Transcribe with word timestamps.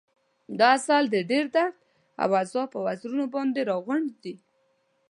دا 0.59 0.67
عسل 0.79 1.03
د 1.13 1.15
ډېر 1.31 1.45
درد 1.55 1.75
او 2.23 2.29
عذاب 2.41 2.67
پر 2.71 2.79
وزرونو 2.87 3.25
باندې 3.35 3.61
راغونډ 3.69 4.07
دی. 4.23 4.35